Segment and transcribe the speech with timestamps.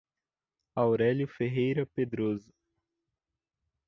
[0.75, 2.51] Aurelio Ferreira Pedroso